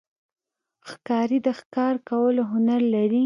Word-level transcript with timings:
ښکاري 0.89 1.37
د 1.45 1.47
ښکار 1.59 1.95
کولو 2.09 2.43
هنر 2.51 2.81
لري. 2.93 3.19